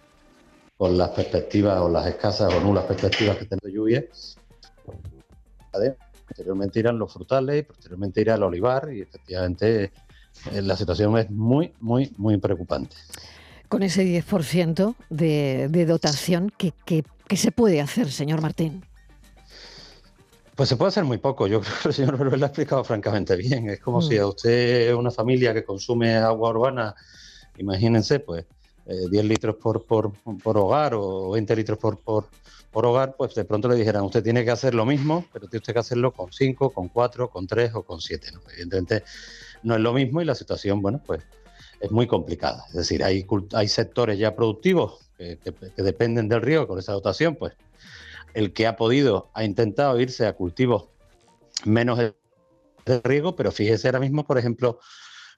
con 0.77 0.99
las 0.99 1.09
perspectivas 1.09 1.81
o 1.81 1.89
las 1.89 2.07
escasas 2.07 2.53
o 2.53 2.61
nulas 2.61 2.85
perspectivas 2.85 3.39
que 3.39 3.47
tenemos 3.47 3.63
de 3.63 3.73
lluvia, 3.73 4.05
posteriormente 6.29 6.81
irán 6.81 6.99
los 6.99 7.11
frutales 7.11 7.65
posteriormente 7.65 8.21
irá 8.21 8.35
el 8.35 8.43
olivar 8.43 8.91
y 8.93 9.01
efectivamente 9.01 9.85
eh, 10.53 10.61
la 10.61 10.77
situación 10.77 11.17
es 11.17 11.31
muy, 11.31 11.73
muy, 11.81 12.13
muy 12.19 12.37
preocupante. 12.37 12.95
Con 13.71 13.83
ese 13.83 14.05
10% 14.05 14.97
de, 15.09 15.69
de 15.71 15.87
dotación, 15.87 16.53
¿qué, 16.59 16.75
¿qué, 16.85 17.05
se 17.39 17.53
puede 17.53 17.81
hacer, 17.81 18.11
señor 18.11 18.43
Martín? 18.43 18.85
Pues 20.55 20.69
se 20.69 20.77
puede 20.77 20.89
hacer 20.89 21.05
muy 21.05 21.19
poco. 21.19 21.47
Yo 21.47 21.61
creo 21.63 21.75
que 21.83 21.89
el 21.89 21.95
señor 21.95 22.39
lo 22.39 22.45
ha 22.45 22.49
explicado 22.49 22.85
francamente 22.85 23.37
bien. 23.37 23.71
Es 23.71 23.81
como 23.81 24.03
si 24.03 24.19
mm. 24.19 24.23
a 24.23 24.27
usted, 24.27 24.95
una 24.95 25.11
familia 25.11 25.55
que 25.55 25.65
consume 25.65 26.17
agua 26.17 26.51
urbana, 26.51 26.95
imagínense, 27.59 28.21
pues 28.21 28.45
10 28.87 29.13
eh, 29.13 29.27
litros 29.27 29.57
por, 29.57 29.85
por, 29.85 30.13
por, 30.43 30.59
hogar 30.59 30.95
o 30.95 31.31
20 31.31 31.57
litros 31.57 31.79
por, 31.79 31.99
por, 32.01 32.27
por, 32.71 32.85
hogar, 32.85 33.15
pues 33.17 33.35
de 33.35 33.45
pronto 33.45 33.69
le 33.69 33.77
dijeran, 33.77 34.03
usted 34.03 34.23
tiene 34.23 34.45
que 34.45 34.51
hacer 34.51 34.75
lo 34.75 34.85
mismo, 34.85 35.25
pero 35.33 35.47
tiene 35.47 35.61
usted 35.61 35.73
que 35.73 35.79
hacerlo 35.79 36.13
con 36.13 36.33
5, 36.33 36.71
con 36.71 36.89
4, 36.89 37.31
con 37.31 37.47
3 37.47 37.75
o 37.75 37.83
con 37.83 38.01
7. 38.01 38.33
¿no? 38.33 38.41
Evidentemente 38.53 39.05
no 39.63 39.75
es 39.75 39.81
lo 39.81 39.93
mismo 39.93 40.21
y 40.21 40.25
la 40.25 40.35
situación, 40.35 40.83
bueno, 40.83 41.01
pues 41.07 41.23
es 41.81 41.91
muy 41.91 42.07
complicada. 42.07 42.65
Es 42.69 42.75
decir, 42.75 43.05
hay, 43.05 43.27
hay 43.53 43.69
sectores 43.69 44.19
ya 44.19 44.35
productivos 44.35 45.01
que, 45.17 45.39
dependen 45.77 46.29
del 46.29 46.43
riego 46.43 46.67
con 46.67 46.79
esa 46.79 46.93
dotación, 46.93 47.37
pues 47.37 47.55
el 48.35 48.53
que 48.53 48.67
ha 48.67 48.77
podido 48.77 49.31
ha 49.35 49.45
intentado 49.45 49.99
irse 50.01 50.27
a 50.27 50.35
cultivos 50.35 50.89
menos 51.65 51.99
de 51.99 53.01
riego, 53.05 53.37
pero 53.37 53.53
fíjese 53.53 53.89
ahora 53.89 54.01
mismo, 54.01 54.25
por 54.25 54.39
ejemplo, 54.39 54.81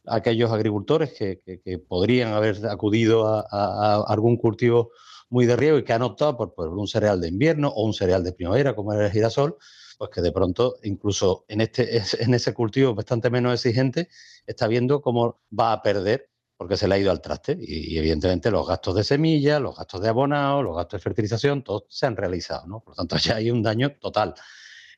aquellos 0.07 0.51
agricultores 0.51 1.13
que, 1.13 1.79
podrían 1.89 2.33
haber 2.33 2.67
acudido 2.67 3.27
a, 3.27 4.05
algún 4.07 4.37
cultivo 4.37 4.91
muy 5.31 5.47
de 5.47 5.57
riego 5.57 5.79
y 5.79 5.85
que 5.85 5.93
han 5.93 6.03
optado 6.03 6.37
por, 6.37 6.69
un 6.69 6.87
cereal 6.87 7.21
de 7.21 7.29
invierno 7.29 7.69
o 7.69 7.85
un 7.85 7.95
cereal 7.95 8.23
de 8.23 8.33
primavera, 8.33 8.75
como 8.75 8.93
era 8.93 9.07
el 9.07 9.13
girasol, 9.13 9.57
pues 9.99 10.11
que 10.11 10.21
de 10.21 10.33
pronto, 10.33 10.77
incluso 10.83 11.45
en, 11.49 11.61
este, 11.61 12.03
en 12.21 12.35
ese 12.35 12.55
cultivo 12.55 12.95
bastante 12.95 13.31
menos 13.31 13.55
exigente, 13.55 14.09
está 14.47 14.67
viendo 14.67 15.01
cómo 15.01 15.41
va 15.59 15.73
a 15.73 15.83
perder 15.83 16.31
porque 16.57 16.77
se 16.77 16.89
le 16.89 16.95
ha 16.95 16.99
ido 16.99 17.11
al 17.11 17.21
traste. 17.21 17.57
Y, 17.61 17.99
evidentemente 17.99 18.51
los 18.51 18.67
gastos 18.67 18.95
de 18.97 19.05
semilla, 19.05 19.59
los 19.61 19.77
gastos 19.77 20.01
de 20.01 20.09
abonado, 20.09 20.63
los 20.63 20.77
gastos 20.77 21.01
de 21.01 21.03
fertilización, 21.03 21.63
todos 21.63 21.85
se 21.89 22.07
han 22.07 22.17
realizado. 22.17 22.67
¿no? 22.67 22.81
Por 22.81 22.93
lo 22.93 22.97
tanto, 22.97 23.17
ya 23.19 23.37
hay 23.37 23.51
un 23.51 23.63
daño 23.63 23.97
total. 23.99 24.35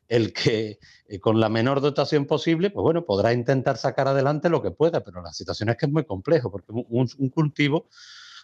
El 0.09 0.33
que 0.33 0.79
eh, 1.09 1.19
con 1.19 1.41
la 1.41 1.49
menor 1.49 1.81
dotación 1.81 2.27
posible, 2.27 2.71
pues 2.71 2.83
bueno, 2.83 3.05
podrá 3.05 3.33
intentar 3.33 3.77
sacar 3.77 4.09
adelante 4.09 4.49
lo 4.49 4.63
que 4.63 4.71
pueda, 4.71 5.03
pero 5.03 5.23
la 5.23 5.33
situación 5.33 5.69
es 5.71 5.77
que 5.77 5.87
es 5.87 5.93
muy 5.93 6.05
complejo, 6.05 6.51
porque 6.51 6.73
un 6.73 7.31
cultivo 7.31 7.89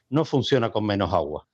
no 0.09 0.25
funciona 0.25 0.71
con 0.71 0.85
menos 0.85 1.13
agua. 1.13 1.47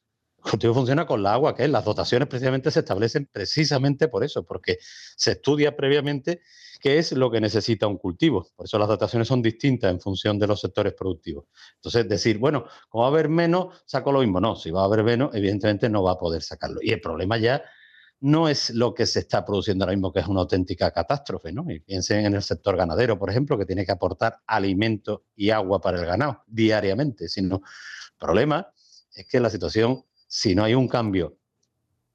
El 0.44 0.50
cultivo 0.52 0.74
funciona 0.74 1.04
con 1.06 1.22
la 1.22 1.34
agua, 1.34 1.54
que 1.54 1.64
es 1.64 1.70
las 1.70 1.84
dotaciones 1.84 2.28
precisamente 2.28 2.70
se 2.70 2.80
establecen 2.80 3.28
precisamente 3.30 4.08
por 4.08 4.24
eso, 4.24 4.44
porque 4.44 4.78
se 5.16 5.32
estudia 5.32 5.76
previamente 5.76 6.42
qué 6.80 6.98
es 6.98 7.12
lo 7.12 7.30
que 7.30 7.40
necesita 7.40 7.86
un 7.86 7.98
cultivo. 7.98 8.48
Por 8.54 8.66
eso 8.66 8.78
las 8.78 8.88
dotaciones 8.88 9.26
son 9.26 9.42
distintas 9.42 9.90
en 9.90 10.00
función 10.00 10.38
de 10.38 10.46
los 10.46 10.60
sectores 10.60 10.94
productivos. 10.94 11.46
Entonces, 11.74 12.08
decir, 12.08 12.38
bueno, 12.38 12.66
como 12.88 13.02
va 13.02 13.08
a 13.08 13.10
haber 13.10 13.28
menos, 13.28 13.82
saco 13.84 14.12
lo 14.12 14.20
mismo. 14.20 14.40
No, 14.40 14.54
si 14.54 14.70
va 14.70 14.82
a 14.82 14.84
haber 14.84 15.02
menos, 15.02 15.34
evidentemente 15.34 15.88
no 15.88 16.02
va 16.02 16.12
a 16.12 16.18
poder 16.18 16.42
sacarlo. 16.42 16.80
Y 16.82 16.92
el 16.92 17.00
problema 17.00 17.36
ya 17.36 17.62
no 18.20 18.48
es 18.48 18.70
lo 18.70 18.94
que 18.94 19.06
se 19.06 19.20
está 19.20 19.44
produciendo 19.44 19.84
ahora 19.84 19.94
mismo, 19.94 20.12
que 20.12 20.20
es 20.20 20.26
una 20.26 20.40
auténtica 20.40 20.90
catástrofe, 20.90 21.52
¿no? 21.52 21.70
Y 21.70 21.80
piensen 21.80 22.26
en 22.26 22.34
el 22.34 22.42
sector 22.42 22.76
ganadero, 22.76 23.18
por 23.18 23.30
ejemplo, 23.30 23.56
que 23.58 23.66
tiene 23.66 23.84
que 23.84 23.92
aportar 23.92 24.38
alimento 24.46 25.24
y 25.36 25.50
agua 25.50 25.80
para 25.80 26.00
el 26.00 26.06
ganado 26.06 26.42
diariamente, 26.46 27.28
sino 27.28 27.56
el 27.56 28.18
problema 28.18 28.72
es 29.12 29.26
que 29.26 29.40
la 29.40 29.50
situación, 29.50 30.04
si 30.28 30.54
no 30.54 30.62
hay 30.62 30.74
un 30.74 30.86
cambio 30.86 31.38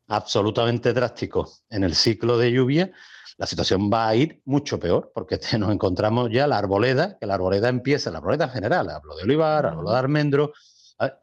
absolutamente 0.08 0.94
drástico 0.94 1.50
en 1.70 1.84
el 1.84 1.96
ciclo 1.96 2.38
de 2.38 2.52
lluvia, 2.52 2.92
la 3.38 3.48
situación 3.48 3.90
va 3.92 4.08
a 4.08 4.16
ir 4.16 4.42
mucho 4.46 4.80
peor, 4.80 5.12
porque 5.14 5.40
nos 5.60 5.72
encontramos 5.72 6.30
ya 6.32 6.48
la 6.48 6.58
arboleda, 6.58 7.18
que 7.20 7.26
la 7.26 7.34
arboleda 7.34 7.68
empieza, 7.68 8.12
la 8.12 8.20
arboleda 8.20 8.46
en 8.46 8.52
general, 8.52 8.90
hablo 8.90 9.16
de 9.18 9.24
olivar, 9.24 9.66
hablo 9.66 9.92
de 9.92 9.98
almendro, 9.98 10.54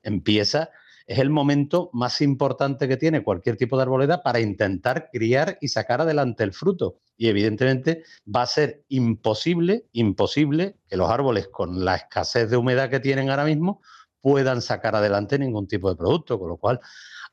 empieza 0.03 0.71
es 1.11 1.19
el 1.19 1.29
momento 1.29 1.91
más 1.93 2.21
importante 2.21 2.87
que 2.87 2.97
tiene 2.97 3.25
cualquier 3.25 3.57
tipo 3.57 3.77
de 3.77 3.83
arboleda 3.83 4.23
para 4.23 4.39
intentar 4.39 5.11
criar 5.13 5.59
y 5.61 5.67
sacar 5.67 6.01
adelante 6.01 6.45
el 6.45 6.53
fruto. 6.53 7.01
Y 7.17 7.27
evidentemente 7.27 8.05
va 8.25 8.43
a 8.43 8.47
ser 8.47 8.85
imposible, 8.89 9.87
imposible 9.91 10.77
que 10.87 10.97
los 10.97 11.11
árboles 11.11 11.49
con 11.49 11.85
la 11.85 11.97
escasez 11.97 12.49
de 12.49 12.57
humedad 12.57 12.91
que 12.91 13.01
tienen 13.01 13.29
ahora 13.29 13.45
mismo 13.45 13.83
puedan 14.21 14.63
sacar 14.63 14.97
adelante 14.97 15.39
ningún 15.39 15.67
tipo 15.67 15.89
de 15.89 15.97
producto, 15.97 16.39
con 16.39 16.49
lo 16.49 16.57
cual 16.57 16.81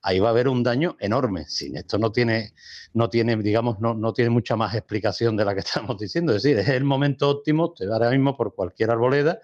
ahí 0.01 0.19
va 0.19 0.29
a 0.29 0.31
haber 0.31 0.47
un 0.47 0.63
daño 0.63 0.95
enorme. 0.99 1.45
Sin 1.47 1.75
esto 1.77 1.97
no 1.97 2.11
tiene, 2.11 2.53
no 2.93 3.09
tiene, 3.09 3.35
digamos, 3.37 3.79
no, 3.79 3.93
no 3.93 4.13
tiene 4.13 4.29
mucha 4.29 4.55
más 4.55 4.73
explicación 4.75 5.35
de 5.35 5.45
la 5.45 5.53
que 5.53 5.59
estamos 5.65 5.97
diciendo. 5.97 6.35
Es 6.35 6.43
decir, 6.43 6.59
es 6.59 6.69
el 6.69 6.83
momento 6.83 7.29
óptimo, 7.29 7.73
ahora 7.91 8.09
mismo 8.09 8.35
por 8.35 8.55
cualquier 8.55 8.91
arboleda 8.91 9.39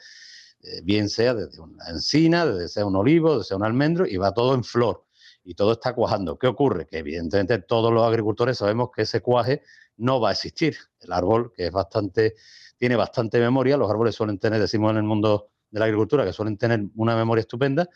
eh, 0.62 0.82
bien 0.84 1.10
sea 1.10 1.34
desde 1.34 1.60
una 1.60 1.90
encina, 1.90 2.46
desde 2.46 2.70
sea 2.70 2.86
un 2.86 2.96
olivo, 2.96 3.38
desde 3.38 3.50
sea 3.50 3.58
un 3.58 3.66
almendro, 3.66 4.06
y 4.08 4.18
va 4.18 4.34
todo 4.34 4.56
en 4.56 4.64
flor 4.64 5.06
y 5.44 5.56
todo 5.56 5.74
está 5.74 5.94
cuajando. 5.94 6.38
¿Qué 6.38 6.48
ocurre? 6.48 6.88
Que 6.88 7.00
evidentemente 7.00 7.60
todos 7.60 7.92
los 7.92 8.08
agricultores 8.08 8.58
sabemos 8.58 8.90
que 8.96 9.02
ese 9.04 9.22
cuaje 9.22 9.62
no 9.98 10.22
va 10.22 10.30
a 10.30 10.32
existir. 10.32 10.78
El 11.02 11.12
árbol, 11.12 11.52
que 11.54 11.68
es 11.68 11.72
bastante, 11.72 12.36
tiene 12.78 12.96
bastante 12.96 13.40
memoria, 13.40 13.78
los 13.78 13.90
árboles 13.90 14.16
suelen 14.16 14.40
tener, 14.40 14.62
decimos 14.62 14.92
en 14.92 14.98
el 14.98 15.04
mundo 15.04 15.50
de 15.74 15.80
la 15.80 15.86
agricultura, 15.86 16.24
que 16.24 16.32
suelen 16.32 16.56
tener 16.56 16.86
una 16.96 17.16
memoria 17.16 17.42
estupenda, 17.42 17.90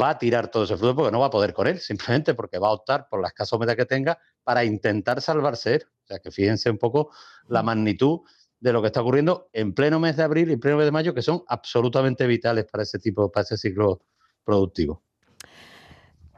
va 0.00 0.10
a 0.10 0.18
tirar 0.18 0.48
todo 0.48 0.62
ese 0.62 0.76
fruto 0.76 0.94
porque 0.94 1.10
no 1.10 1.18
va 1.18 1.26
a 1.26 1.30
poder 1.30 1.52
con 1.52 1.66
él, 1.66 1.80
simplemente 1.80 2.34
porque 2.34 2.58
va 2.58 2.68
a 2.68 2.70
optar 2.70 3.08
por 3.08 3.20
la 3.20 3.28
escasa 3.28 3.56
humedad 3.56 3.76
que 3.76 3.84
tenga 3.84 4.16
para 4.44 4.64
intentar 4.64 5.20
salvarse 5.20 5.74
él. 5.74 5.84
O 6.04 6.06
sea 6.06 6.20
que 6.20 6.30
fíjense 6.30 6.70
un 6.70 6.78
poco 6.78 7.10
la 7.48 7.64
magnitud 7.64 8.20
de 8.60 8.72
lo 8.72 8.80
que 8.80 8.86
está 8.86 9.00
ocurriendo 9.00 9.50
en 9.52 9.74
pleno 9.74 9.98
mes 9.98 10.16
de 10.16 10.22
abril 10.22 10.52
y 10.52 10.56
pleno 10.56 10.76
mes 10.76 10.86
de 10.86 10.92
mayo, 10.92 11.14
que 11.14 11.22
son 11.22 11.42
absolutamente 11.48 12.28
vitales 12.28 12.64
para 12.70 12.84
ese 12.84 13.00
tipo, 13.00 13.30
para 13.30 13.42
ese 13.42 13.56
ciclo 13.56 14.02
productivo. 14.44 15.02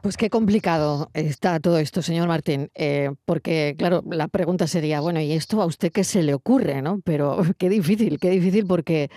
Pues 0.01 0.15
qué 0.15 0.29
complicado 0.29 1.09
está 1.13 1.59
todo 1.59 1.77
esto, 1.77 2.01
señor 2.01 2.29
Martín, 2.29 2.71
eh, 2.73 3.11
porque 3.25 3.75
claro, 3.77 4.01
la 4.09 4.29
pregunta 4.29 4.65
sería, 4.65 5.01
bueno, 5.01 5.19
¿y 5.19 5.33
esto 5.33 5.61
a 5.61 5.65
usted 5.65 5.91
qué 5.91 6.05
se 6.05 6.23
le 6.23 6.33
ocurre? 6.33 6.81
¿no? 6.81 7.01
Pero 7.03 7.41
qué 7.57 7.67
difícil, 7.67 8.17
qué 8.17 8.29
difícil 8.29 8.65
porque, 8.65 9.09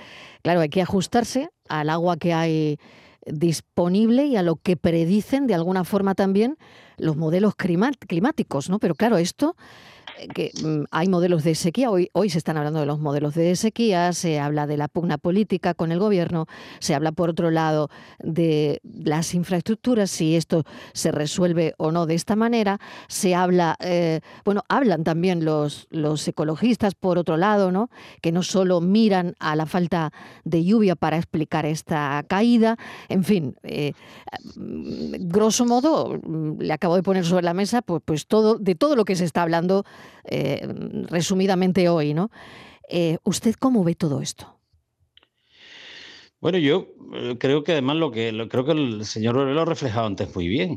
claro, 0.43 0.61
hay 0.61 0.69
que 0.69 0.83
ajustarse 0.83 1.51
al 1.69 1.89
agua 1.89 2.17
que 2.17 2.33
hay 2.33 2.79
disponible 3.25 4.27
y 4.27 4.35
a 4.37 4.43
lo 4.43 4.57
que 4.57 4.77
predicen 4.77 5.47
de 5.47 5.55
alguna 5.55 5.85
forma 5.85 6.17
también 6.17 6.57
los 6.97 7.17
modelos 7.17 7.55
climáticos, 7.55 8.69
¿no? 8.69 8.81
Pero 8.81 8.97
claro, 8.97 9.19
esto 9.19 9.55
que 10.35 10.53
mm, 10.63 10.85
hay 10.91 11.09
modelos 11.09 11.45
de 11.45 11.55
sequía, 11.55 11.91
hoy, 11.91 12.11
hoy 12.13 12.31
se 12.31 12.39
están 12.39 12.57
hablando 12.57 12.81
de 12.81 12.87
los 12.87 13.01
modelos 13.01 13.35
de 13.35 13.55
sequía, 13.57 14.13
se 14.13 14.41
habla 14.41 14.67
de 14.67 14.77
la 14.77 14.89
pugna 14.89 15.19
política 15.19 15.75
con 15.75 15.93
el 15.93 15.99
gobierno, 15.99 16.47
se 16.79 16.95
habla 16.95 17.13
por 17.13 17.31
otro 17.31 17.51
lado 17.51 17.91
de 18.19 18.81
las 18.83 19.35
infraestructuras, 19.35 20.11
si 20.11 20.37
esto 20.37 20.65
se 20.93 21.13
resuelve 21.13 21.75
o 21.79 21.91
no 21.93 22.07
de 22.07 22.15
esta 22.15 22.37
manera, 22.37 22.79
se 23.09 23.35
habla, 23.35 23.77
eh, 23.81 24.21
bueno, 24.45 24.63
hablan 24.69 25.05
también 25.05 25.45
los, 25.45 25.87
los 25.91 26.27
ecologistas 26.29 26.95
por 26.95 27.19
otro 27.19 27.37
lado, 27.37 27.73
¿no? 27.73 27.91
que 28.21 28.33
no 28.33 28.43
solo 28.43 28.81
miran 28.81 29.35
a 29.39 29.57
la 29.57 29.67
falta 29.67 30.13
de 30.45 30.65
lluvia 30.65 30.97
para 30.97 31.17
explicar 31.17 31.67
esta 31.67 32.25
caída, 32.29 32.77
en 33.09 33.25
fin, 33.25 33.57
eh, 33.63 33.93
mm, 34.57 35.29
grosso 35.29 35.65
modo, 35.67 36.21
mm, 36.23 36.61
le 36.61 36.73
acabo 36.73 36.97
de 36.97 37.03
poner 37.03 37.25
sobre 37.25 37.45
la 37.45 37.55
mesa 37.55 37.83
pues, 37.83 38.03
pues 38.05 38.27
todo, 38.27 38.59
de 38.59 38.75
todo 38.75 38.97
lo 38.97 39.05
que 39.05 39.17
se 39.17 39.25
está 39.25 39.43
hablando 39.43 39.85
eh, 40.25 40.67
resumidamente 41.09 41.89
hoy, 41.89 42.15
¿no? 42.15 42.31
Eh, 42.89 43.19
¿Usted 43.25 43.55
cómo 43.59 43.85
ve 43.85 43.95
todo 43.95 44.21
esto? 44.21 44.59
Bueno, 46.41 46.59
yo 46.59 46.89
eh, 47.15 47.37
creo 47.39 47.63
que 47.63 47.73
además 47.73 47.97
lo 47.97 48.11
que 48.11 48.49
creo 48.51 48.65
que 48.65 48.73
el 48.73 49.05
señor 49.05 49.37
lo 49.37 49.61
ha 49.61 49.65
reflejado 49.65 50.07
antes 50.07 50.35
muy 50.35 50.49
bien. 50.49 50.77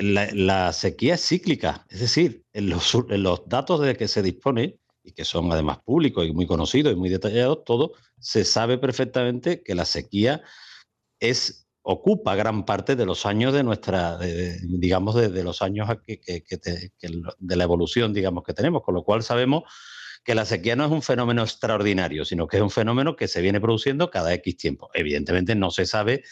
La, 0.00 0.72
sequía 0.72 1.14
es 1.14 1.26
cíclica, 1.26 1.84
es 1.90 2.00
decir, 2.00 2.44
en 2.52 2.70
los, 2.70 2.94
en 2.94 3.22
los, 3.24 3.48
datos 3.48 3.80
de 3.80 3.96
que 3.96 4.06
se 4.06 4.22
dispone 4.22 4.78
y 5.02 5.12
que 5.12 5.24
son 5.24 5.50
además 5.50 5.78
públicos 5.78 6.26
y 6.26 6.32
muy 6.32 6.46
conocidos 6.46 6.92
y 6.92 6.96
muy 6.96 7.08
detallados, 7.08 7.64
todo 7.64 7.92
se 8.20 8.44
sabe 8.44 8.78
perfectamente 8.78 9.62
que 9.62 9.74
la 9.74 9.84
sequía 9.84 10.42
es 11.18 11.66
ocupa 11.82 12.34
gran 12.34 12.64
parte 12.64 12.96
de 12.96 13.06
los 13.06 13.26
años 13.26 13.52
de 13.52 13.62
nuestra, 13.62 14.18
digamos, 14.62 15.14
de, 15.14 15.42
los 15.42 15.62
años 15.62 15.88
de 16.06 17.56
la 17.56 17.64
evolución, 17.64 18.12
digamos, 18.12 18.44
que 18.44 18.54
tenemos, 18.54 18.82
con 18.82 18.94
lo 18.94 19.02
cual 19.02 19.22
sabemos 19.22 19.64
que 20.22 20.34
la 20.34 20.44
sequía 20.44 20.76
no 20.76 20.84
es 20.84 20.90
un 20.90 21.02
fenómeno 21.02 21.42
extraordinario, 21.42 22.24
sino 22.24 22.46
que 22.46 22.58
es 22.58 22.62
un 22.62 22.70
fenómeno 22.70 23.16
que 23.16 23.26
se 23.26 23.40
viene 23.40 23.60
produciendo 23.60 24.10
cada 24.10 24.34
X 24.34 24.56
tiempo. 24.56 24.90
Evidentemente 24.92 25.54
no 25.54 25.70
se 25.70 25.86
sabe, 25.86 26.22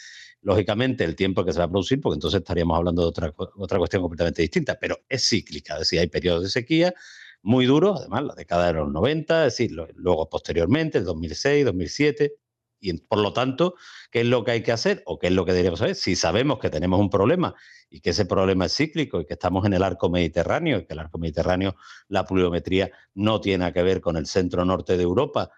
lógicamente, 0.41 1.03
el 1.03 1.15
tiempo 1.15 1.43
que 1.43 1.53
se 1.53 1.59
va 1.59 1.65
a 1.65 1.69
producir, 1.69 1.99
porque 1.99 2.15
entonces 2.15 2.39
estaríamos 2.39 2.77
hablando 2.77 3.01
de 3.01 3.07
otra, 3.07 3.33
otra 3.57 3.79
cuestión 3.79 4.03
completamente 4.03 4.43
distinta, 4.43 4.77
pero 4.79 4.99
es 5.09 5.27
cíclica, 5.27 5.73
es 5.73 5.79
decir, 5.79 5.99
hay 5.99 6.07
periodos 6.07 6.43
de 6.43 6.49
sequía 6.49 6.93
muy 7.41 7.65
duros, 7.65 7.99
además 7.99 8.23
la 8.23 8.35
década 8.35 8.67
de 8.67 8.73
los 8.73 8.91
90, 8.91 9.47
es 9.47 9.53
decir, 9.53 9.71
luego 9.95 10.29
posteriormente, 10.29 10.97
el 10.97 11.05
2006, 11.05 11.65
2007, 11.65 12.33
y 12.79 12.93
por 12.93 13.19
lo 13.19 13.33
tanto, 13.33 13.75
¿qué 14.11 14.21
es 14.21 14.25
lo 14.25 14.43
que 14.43 14.51
hay 14.51 14.63
que 14.63 14.71
hacer 14.71 15.03
o 15.05 15.19
qué 15.19 15.27
es 15.27 15.33
lo 15.33 15.45
que 15.45 15.51
deberíamos 15.51 15.79
saber? 15.79 15.95
Si 15.95 16.15
sabemos 16.15 16.59
que 16.59 16.69
tenemos 16.69 16.99
un 16.99 17.09
problema 17.09 17.55
y 17.89 18.01
que 18.01 18.11
ese 18.11 18.25
problema 18.25 18.65
es 18.65 18.75
cíclico 18.75 19.21
y 19.21 19.25
que 19.25 19.33
estamos 19.33 19.65
en 19.65 19.73
el 19.73 19.83
arco 19.83 20.09
mediterráneo 20.09 20.79
y 20.79 20.85
que 20.85 20.93
el 20.93 20.99
arco 20.99 21.17
mediterráneo, 21.17 21.75
la 22.07 22.25
pluviometría 22.25 22.91
no 23.15 23.41
tiene 23.41 23.71
que 23.73 23.83
ver 23.83 24.01
con 24.01 24.17
el 24.17 24.25
centro 24.25 24.63
norte 24.65 24.97
de 24.97 25.03
Europa, 25.03 25.51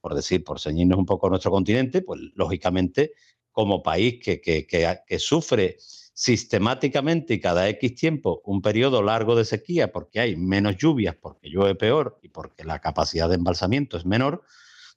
por 0.00 0.14
decir, 0.14 0.44
por 0.44 0.60
ceñirnos 0.60 0.98
un 0.98 1.06
poco 1.06 1.26
a 1.26 1.30
nuestro 1.30 1.50
continente, 1.50 2.02
pues 2.02 2.20
lógicamente 2.34 3.12
como 3.52 3.82
país 3.82 4.20
que, 4.22 4.40
que, 4.40 4.66
que 4.66 5.18
sufre 5.18 5.76
sistemáticamente 6.14 7.34
y 7.34 7.40
cada 7.40 7.68
X 7.68 7.94
tiempo 7.96 8.40
un 8.44 8.62
periodo 8.62 9.02
largo 9.02 9.34
de 9.34 9.44
sequía 9.44 9.92
porque 9.92 10.20
hay 10.20 10.36
menos 10.36 10.76
lluvias, 10.76 11.16
porque 11.16 11.50
llueve 11.50 11.74
peor 11.74 12.18
y 12.22 12.28
porque 12.28 12.64
la 12.64 12.80
capacidad 12.80 13.28
de 13.28 13.34
embalsamiento 13.34 13.96
es 13.96 14.06
menor, 14.06 14.44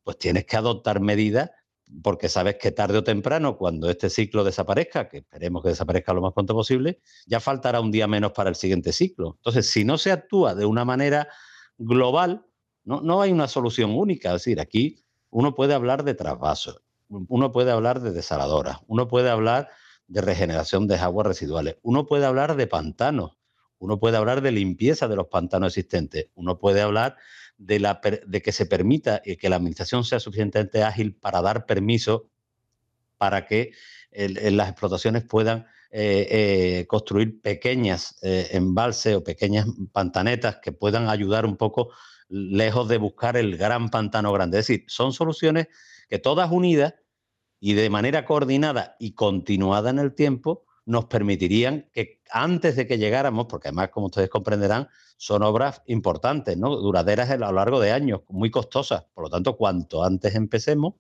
pues 0.03 0.19
tienes 0.19 0.45
que 0.45 0.55
adoptar 0.55 1.01
medidas 1.01 1.49
porque 2.03 2.29
sabes 2.29 2.55
que 2.55 2.71
tarde 2.71 2.97
o 2.97 3.03
temprano, 3.03 3.57
cuando 3.57 3.89
este 3.89 4.09
ciclo 4.09 4.43
desaparezca, 4.43 5.07
que 5.07 5.19
esperemos 5.19 5.63
que 5.63 5.69
desaparezca 5.69 6.13
lo 6.13 6.21
más 6.21 6.33
pronto 6.33 6.53
posible, 6.53 7.01
ya 7.25 7.39
faltará 7.39 7.79
un 7.79 7.91
día 7.91 8.07
menos 8.07 8.33
para 8.33 8.49
el 8.49 8.55
siguiente 8.55 8.91
ciclo. 8.91 9.35
Entonces, 9.37 9.69
si 9.69 9.85
no 9.85 9.97
se 9.97 10.11
actúa 10.11 10.53
de 10.53 10.65
una 10.65 10.85
manera 10.85 11.29
global, 11.77 12.45
no, 12.83 13.01
no 13.01 13.21
hay 13.21 13.31
una 13.31 13.47
solución 13.47 13.91
única. 13.95 14.29
Es 14.29 14.41
decir, 14.43 14.59
aquí 14.59 15.03
uno 15.29 15.55
puede 15.55 15.73
hablar 15.73 16.03
de 16.03 16.13
trasvasos, 16.13 16.81
uno 17.09 17.51
puede 17.51 17.71
hablar 17.71 18.01
de 18.01 18.11
desaladoras, 18.11 18.79
uno 18.87 19.07
puede 19.07 19.29
hablar 19.29 19.69
de 20.07 20.21
regeneración 20.21 20.87
de 20.87 20.95
aguas 20.95 21.27
residuales, 21.27 21.77
uno 21.81 22.05
puede 22.05 22.25
hablar 22.25 22.55
de 22.55 22.67
pantanos, 22.67 23.37
uno 23.79 23.99
puede 23.99 24.17
hablar 24.17 24.41
de 24.41 24.51
limpieza 24.51 25.07
de 25.07 25.15
los 25.15 25.27
pantanos 25.27 25.77
existentes, 25.77 26.29
uno 26.35 26.57
puede 26.57 26.81
hablar 26.81 27.15
de, 27.57 27.79
la, 27.79 27.99
de 28.25 28.41
que 28.41 28.51
se 28.51 28.65
permita 28.65 29.21
y 29.25 29.37
que 29.37 29.49
la 29.49 29.55
administración 29.57 30.03
sea 30.03 30.19
suficientemente 30.19 30.83
ágil 30.83 31.15
para 31.15 31.41
dar 31.41 31.65
permiso 31.65 32.29
para 33.17 33.45
que 33.45 33.71
las 34.11 34.69
explotaciones 34.69 35.23
puedan 35.23 35.65
eh, 35.89 36.27
eh, 36.29 36.87
construir 36.87 37.41
pequeñas 37.41 38.17
eh, 38.21 38.49
embalses 38.51 39.15
o 39.15 39.23
pequeñas 39.23 39.65
pantanetas 39.91 40.57
que 40.61 40.71
puedan 40.71 41.07
ayudar 41.09 41.45
un 41.45 41.55
poco 41.57 41.91
lejos 42.27 42.89
de 42.89 42.97
buscar 42.97 43.37
el 43.37 43.57
gran 43.57 43.89
pantano 43.89 44.33
grande. 44.33 44.59
Es 44.59 44.67
decir, 44.67 44.85
son 44.87 45.13
soluciones 45.13 45.67
que 46.09 46.19
todas 46.19 46.51
unidas 46.51 46.95
y 47.59 47.73
de 47.73 47.89
manera 47.89 48.25
coordinada 48.25 48.95
y 48.99 49.13
continuada 49.13 49.89
en 49.89 49.99
el 49.99 50.13
tiempo 50.13 50.66
nos 50.87 51.05
permitirían 51.05 51.89
que 51.91 52.21
antes 52.31 52.77
de 52.77 52.87
que 52.87 52.97
llegáramos, 52.97 53.47
porque 53.47 53.67
además, 53.67 53.89
como 53.89 54.07
ustedes 54.07 54.29
comprenderán, 54.29 54.87
son 55.17 55.43
obras 55.43 55.81
importantes, 55.85 56.57
¿no? 56.57 56.77
duraderas 56.77 57.29
a 57.29 57.35
lo 57.35 57.51
largo 57.51 57.81
de 57.81 57.91
años, 57.91 58.21
muy 58.29 58.49
costosas. 58.49 59.03
Por 59.13 59.25
lo 59.25 59.29
tanto, 59.29 59.57
cuanto 59.57 60.03
antes 60.03 60.33
empecemos, 60.33 60.93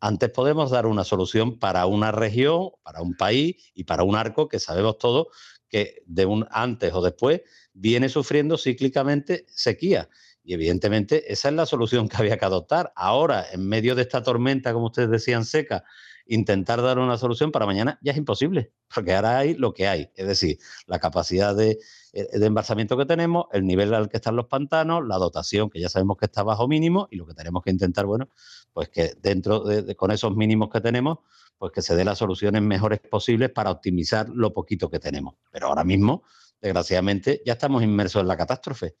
antes 0.00 0.28
podemos 0.30 0.70
dar 0.70 0.84
una 0.84 1.02
solución 1.02 1.58
para 1.58 1.86
una 1.86 2.12
región, 2.12 2.72
para 2.82 3.00
un 3.00 3.16
país 3.16 3.56
y 3.74 3.84
para 3.84 4.02
un 4.02 4.16
arco 4.16 4.48
que 4.48 4.58
sabemos 4.58 4.98
todos 4.98 5.28
que 5.68 6.02
de 6.06 6.26
un 6.26 6.46
antes 6.50 6.92
o 6.92 7.00
después 7.00 7.40
viene 7.72 8.10
sufriendo 8.10 8.58
cíclicamente 8.58 9.46
sequía. 9.48 10.10
Y 10.44 10.52
evidentemente 10.52 11.32
esa 11.32 11.48
es 11.48 11.54
la 11.54 11.64
solución 11.64 12.08
que 12.10 12.18
había 12.18 12.36
que 12.36 12.44
adoptar. 12.44 12.92
Ahora, 12.96 13.46
en 13.50 13.66
medio 13.66 13.94
de 13.94 14.02
esta 14.02 14.22
tormenta, 14.22 14.74
como 14.74 14.86
ustedes 14.86 15.08
decían, 15.08 15.46
seca, 15.46 15.84
intentar 16.26 16.82
dar 16.82 16.98
una 16.98 17.18
solución 17.18 17.52
para 17.52 17.66
mañana 17.66 17.98
ya 18.02 18.12
es 18.12 18.18
imposible, 18.18 18.72
porque 18.94 19.14
ahora 19.14 19.38
hay 19.38 19.54
lo 19.54 19.72
que 19.72 19.86
hay, 19.86 20.10
es 20.14 20.26
decir, 20.26 20.58
la 20.86 20.98
capacidad 20.98 21.54
de, 21.54 21.78
eh, 22.12 22.28
embalsamiento 22.32 22.96
que 22.96 23.06
tenemos, 23.06 23.46
el 23.52 23.66
nivel 23.66 23.94
al 23.94 24.08
que 24.08 24.16
están 24.16 24.36
los 24.36 24.46
pantanos, 24.46 25.06
la 25.06 25.16
dotación 25.16 25.70
que 25.70 25.80
ya 25.80 25.88
sabemos 25.88 26.16
que 26.16 26.26
está 26.26 26.42
bajo 26.42 26.68
mínimo 26.68 27.08
y 27.10 27.16
lo 27.16 27.26
que 27.26 27.34
tenemos 27.34 27.62
que 27.62 27.70
intentar, 27.70 28.06
bueno, 28.06 28.28
pues 28.72 28.88
que 28.88 29.14
dentro 29.20 29.60
de, 29.60 29.94
con 29.96 30.10
esos 30.10 30.34
mínimos 30.36 30.70
que 30.70 30.80
tenemos, 30.80 31.18
pues 31.58 31.72
que 31.72 31.82
se 31.82 31.96
dé 31.96 32.04
las 32.04 32.18
soluciones 32.18 32.62
mejores 32.62 33.00
posibles 33.00 33.50
para 33.50 33.70
optimizar 33.70 34.28
lo 34.28 34.52
poquito 34.52 34.90
que 34.90 34.98
tenemos. 34.98 35.34
Pero 35.50 35.68
ahora 35.68 35.84
mismo, 35.84 36.24
desgraciadamente, 36.60 37.42
ya 37.46 37.54
estamos 37.54 37.82
inmersos 37.82 38.20
en 38.20 38.28
la 38.28 38.36
catástrofe. 38.36 38.96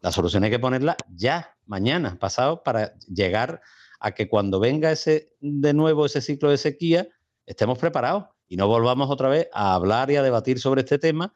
La 0.00 0.12
solución 0.12 0.44
hay 0.44 0.50
que 0.50 0.58
ponerla 0.58 0.96
ya, 1.08 1.56
mañana, 1.66 2.18
pasado, 2.18 2.62
para 2.62 2.94
llegar 3.08 3.60
a 4.00 4.12
que 4.12 4.28
cuando 4.28 4.60
venga 4.60 4.90
ese 4.90 5.34
de 5.40 5.74
nuevo 5.74 6.06
ese 6.06 6.20
ciclo 6.20 6.50
de 6.50 6.58
sequía, 6.58 7.08
estemos 7.46 7.78
preparados 7.78 8.24
y 8.46 8.56
no 8.56 8.66
volvamos 8.66 9.10
otra 9.10 9.28
vez 9.28 9.48
a 9.52 9.74
hablar 9.74 10.10
y 10.10 10.16
a 10.16 10.22
debatir 10.22 10.58
sobre 10.58 10.82
este 10.82 10.98
tema 10.98 11.34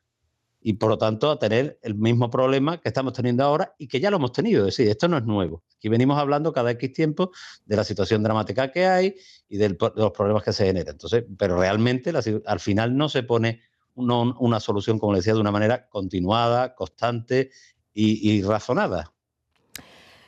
y 0.65 0.75
por 0.75 0.91
lo 0.91 0.99
tanto 0.99 1.31
a 1.31 1.39
tener 1.39 1.79
el 1.83 1.97
mismo 1.97 2.31
problema 2.31 2.81
que 2.81 2.89
estamos 2.89 3.15
teniendo 3.15 3.43
ahora 3.43 3.75
y 3.79 3.89
que 3.89 3.99
ya 3.99 4.11
lo 4.11 4.19
hemos 4.19 4.33
tenido. 4.33 4.61
Es 4.69 4.77
decir, 4.77 4.89
esto 4.89 5.09
no 5.09 5.19
es 5.19 5.25
nuevo. 5.25 5.65
Aquí 5.77 5.89
venimos 5.89 6.17
hablando 6.19 6.53
cada 6.53 6.71
X 6.71 6.93
tiempo 6.93 7.33
de 7.65 7.77
la 7.77 7.83
situación 7.83 8.23
dramática 8.23 8.71
que 8.71 8.87
hay 8.87 9.17
y 9.49 9.57
de 9.57 9.77
los 9.97 10.13
problemas 10.13 10.45
que 10.45 10.53
se 10.53 10.67
generan. 10.67 10.95
Entonces, 10.95 11.25
pero 11.37 11.59
realmente 11.59 12.13
al 12.47 12.61
final 12.61 12.97
no 12.97 13.09
se 13.09 13.25
pone 13.25 13.61
una 13.95 14.61
solución, 14.61 15.01
como 15.01 15.17
decía, 15.17 15.35
de 15.35 15.41
una 15.41 15.51
manera 15.51 15.89
continuada, 15.89 16.75
constante 16.77 17.51
y 17.93 18.41
razonada. 18.43 19.13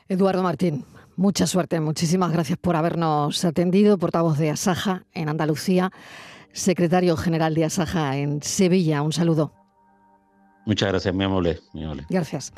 Eduardo 0.08 0.42
Martín, 0.42 0.84
Mucha 1.16 1.46
suerte, 1.46 1.78
muchísimas 1.80 2.32
gracias 2.32 2.58
por 2.58 2.74
habernos 2.74 3.44
atendido, 3.44 3.98
portavoz 3.98 4.36
de 4.36 4.50
Asaja 4.50 5.04
en 5.12 5.28
Andalucía, 5.28 5.92
secretario 6.52 7.16
general 7.16 7.54
de 7.54 7.64
Asaja 7.64 8.16
en 8.16 8.42
Sevilla. 8.42 9.00
Un 9.02 9.12
saludo. 9.12 9.52
Muchas 10.66 10.88
gracias, 10.88 11.14
mi 11.14 11.24
amable. 11.24 11.60
Gracias. 12.08 12.52